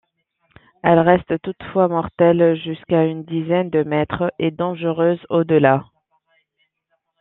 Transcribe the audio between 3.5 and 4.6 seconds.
de mètres et